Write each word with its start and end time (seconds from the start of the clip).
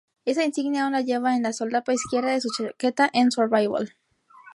Esa 0.25 0.43
insignia 0.43 0.81
aún 0.85 0.93
la 0.93 1.01
lleva 1.01 1.35
en 1.35 1.43
la 1.43 1.53
solapa 1.53 1.93
izquierda 1.93 2.31
de 2.31 2.41
su 2.41 2.49
chaqueta 2.57 3.07
en 3.13 3.29
"Survival". 3.31 3.93